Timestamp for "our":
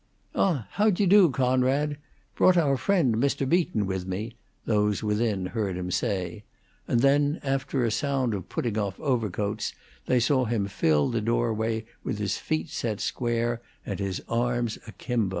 2.57-2.75